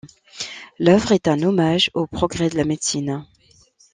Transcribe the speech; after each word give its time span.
L'œuvre 0.79 1.11
est 1.11 1.27
un 1.27 1.43
hommage 1.43 1.91
aux 1.93 2.07
progrès 2.07 2.49
de 2.49 2.57
la 2.57 2.65
médecine. 2.65 3.23